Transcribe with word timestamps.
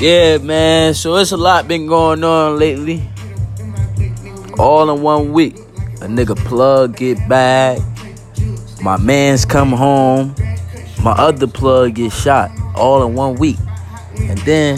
Yeah, 0.00 0.38
man. 0.38 0.94
So 0.94 1.16
it's 1.16 1.32
a 1.32 1.36
lot 1.36 1.66
been 1.66 1.88
going 1.88 2.22
on 2.22 2.56
lately. 2.56 3.02
All 4.56 4.88
in 4.94 5.02
one 5.02 5.32
week. 5.32 5.56
A 5.56 6.06
nigga 6.06 6.36
plug 6.36 6.96
get 6.96 7.28
back. 7.28 7.80
My 8.80 8.96
man's 8.96 9.44
come 9.44 9.72
home. 9.72 10.36
My 11.02 11.10
other 11.10 11.48
plug 11.48 11.96
get 11.96 12.12
shot. 12.12 12.52
All 12.76 13.04
in 13.04 13.14
one 13.14 13.34
week. 13.38 13.58
And 14.20 14.38
then 14.40 14.76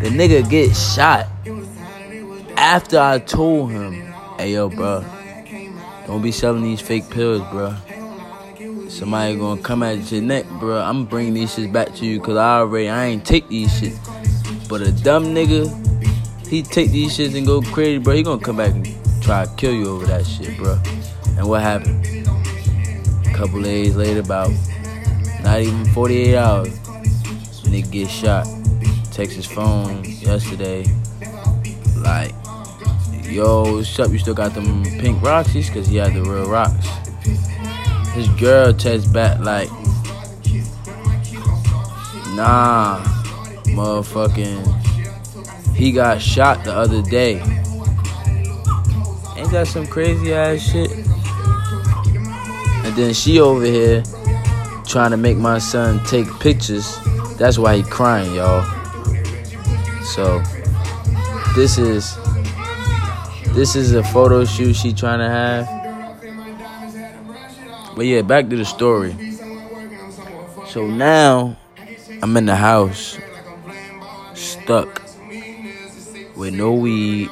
the 0.00 0.08
nigga 0.10 0.48
get 0.48 0.76
shot 0.76 1.26
after 2.56 3.00
I 3.00 3.18
told 3.18 3.72
him, 3.72 4.14
hey 4.38 4.52
yo, 4.52 4.68
bro, 4.68 5.04
don't 6.06 6.22
be 6.22 6.30
selling 6.30 6.62
these 6.62 6.80
fake 6.80 7.10
pills, 7.10 7.42
bro. 7.50 7.74
Somebody 8.88 9.36
gonna 9.36 9.60
come 9.60 9.82
at 9.82 10.10
your 10.12 10.22
neck, 10.22 10.46
bro. 10.60 10.80
I'm 10.80 11.04
bringing 11.06 11.34
these 11.34 11.54
shits 11.54 11.72
back 11.72 11.94
to 11.96 12.06
you 12.06 12.20
because 12.20 12.36
I 12.36 12.58
already, 12.58 12.88
I 12.88 13.06
ain't 13.06 13.26
take 13.26 13.48
these 13.48 13.68
shits. 13.80 14.68
But 14.68 14.80
a 14.80 14.92
dumb 14.92 15.26
nigga, 15.26 15.68
he 16.46 16.62
take 16.62 16.92
these 16.92 17.16
shits 17.16 17.36
and 17.36 17.46
go 17.46 17.60
crazy, 17.62 17.98
bro. 17.98 18.14
He 18.14 18.22
gonna 18.22 18.42
come 18.42 18.56
back 18.56 18.72
and 18.72 18.86
try 19.20 19.44
to 19.44 19.54
kill 19.56 19.74
you 19.74 19.88
over 19.88 20.06
that 20.06 20.24
shit, 20.24 20.56
bro. 20.56 20.78
And 21.36 21.48
what 21.48 21.62
happened? 21.62 22.06
A 23.26 23.34
couple 23.34 23.60
days 23.60 23.96
later, 23.96 24.20
about 24.20 24.52
not 25.42 25.60
even 25.60 25.84
48 25.86 26.36
hours, 26.36 26.68
nigga 27.64 27.90
get 27.90 28.08
shot. 28.08 28.46
Text 29.10 29.34
his 29.34 29.46
phone 29.46 30.04
yesterday, 30.04 30.84
like, 31.96 32.32
yo, 33.24 33.74
what's 33.74 33.98
up? 33.98 34.10
You 34.10 34.18
still 34.18 34.34
got 34.34 34.54
them 34.54 34.84
pink 34.84 35.18
Roxys? 35.18 35.72
Cause 35.72 35.88
he 35.88 35.96
had 35.96 36.14
the 36.14 36.22
real 36.22 36.48
rocks. 36.48 36.86
His 38.16 38.28
girl 38.40 38.72
text 38.72 39.12
back 39.12 39.38
like, 39.40 39.70
nah, 42.34 43.04
motherfucking, 43.66 44.64
he 45.74 45.92
got 45.92 46.22
shot 46.22 46.64
the 46.64 46.72
other 46.72 47.02
day. 47.02 47.34
Ain't 49.36 49.50
that 49.50 49.66
some 49.68 49.86
crazy 49.86 50.32
ass 50.32 50.62
shit? 50.62 50.90
And 52.86 52.96
then 52.96 53.12
she 53.12 53.38
over 53.38 53.66
here 53.66 54.02
trying 54.86 55.10
to 55.10 55.18
make 55.18 55.36
my 55.36 55.58
son 55.58 56.02
take 56.06 56.26
pictures. 56.40 56.96
That's 57.36 57.58
why 57.58 57.76
he 57.76 57.82
crying, 57.82 58.34
y'all. 58.34 58.64
So 60.04 60.42
this 61.54 61.76
is 61.76 62.16
this 63.48 63.76
is 63.76 63.92
a 63.92 64.02
photo 64.02 64.46
shoot 64.46 64.74
she 64.74 64.94
trying 64.94 65.18
to 65.18 65.28
have. 65.28 65.85
But 67.96 68.04
yeah, 68.04 68.20
back 68.20 68.50
to 68.50 68.56
the 68.56 68.64
story. 68.66 69.16
So 70.68 70.86
now 70.86 71.56
I'm 72.22 72.36
in 72.36 72.44
the 72.44 72.54
house, 72.54 73.18
stuck 74.34 75.00
with 76.36 76.52
no 76.52 76.74
weed. 76.74 77.30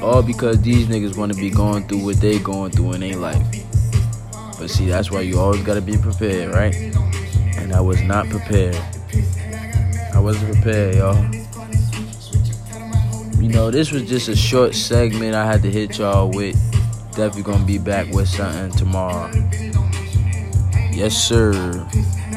All 0.00 0.22
because 0.22 0.62
these 0.62 0.86
niggas 0.86 1.14
want 1.14 1.34
to 1.34 1.38
be 1.38 1.50
going 1.50 1.86
through 1.86 2.04
what 2.04 2.16
they 2.22 2.38
going 2.38 2.70
through 2.70 2.94
in 2.94 3.00
their 3.02 3.16
life. 3.16 3.46
But 4.58 4.70
see, 4.70 4.86
that's 4.86 5.10
why 5.10 5.20
you 5.20 5.38
always 5.38 5.62
gotta 5.62 5.82
be 5.82 5.98
prepared, 5.98 6.54
right? 6.54 6.74
And 7.58 7.74
I 7.74 7.82
was 7.82 8.00
not 8.00 8.30
prepared. 8.30 8.80
I 10.14 10.20
wasn't 10.20 10.54
prepared, 10.54 10.94
y'all. 10.94 11.22
You 13.42 13.50
know, 13.50 13.70
this 13.70 13.92
was 13.92 14.08
just 14.08 14.28
a 14.28 14.36
short 14.36 14.74
segment 14.74 15.34
I 15.34 15.44
had 15.44 15.60
to 15.64 15.70
hit 15.70 15.98
y'all 15.98 16.30
with. 16.30 16.56
Definitely 17.14 17.42
gonna 17.44 17.64
be 17.64 17.78
back 17.78 18.12
with 18.12 18.28
something 18.28 18.72
tomorrow. 18.76 19.30
Yes, 20.90 21.14
sir. 21.16 21.86